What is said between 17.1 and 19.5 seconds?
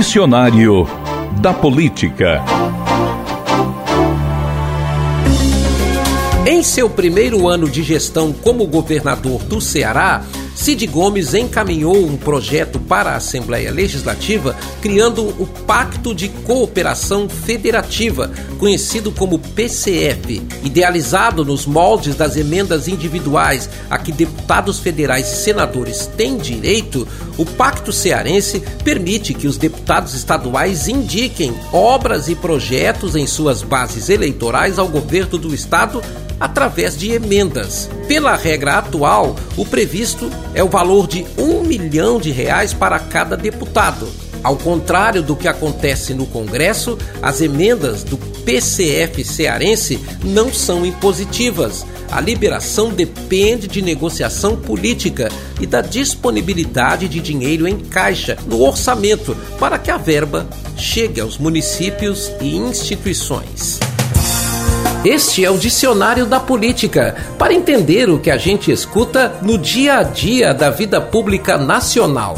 Federativa, conhecido como